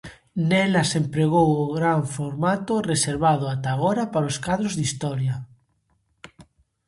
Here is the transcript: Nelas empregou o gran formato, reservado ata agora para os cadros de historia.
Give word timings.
Nelas 0.49 0.89
empregou 1.01 1.49
o 1.63 1.67
gran 1.77 1.99
formato, 2.15 2.73
reservado 2.91 3.43
ata 3.53 3.69
agora 3.73 4.03
para 4.13 4.29
os 4.31 4.37
cadros 4.45 4.73
de 4.77 4.83
historia. 4.87 5.35